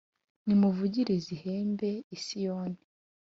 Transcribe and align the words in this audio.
Nimuvugirize 0.45 1.29
ihembe 1.37 1.89
i 2.15 2.17
Siyoni, 2.23 2.81